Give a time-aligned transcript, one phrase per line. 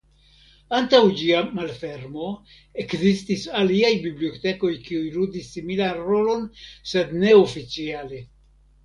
[0.75, 2.29] Antaŭ ĝia malfermo
[2.83, 6.49] ekzistis aliaj bibliotekoj kiuj ludis similan rolon
[6.95, 8.25] sed neoficiale.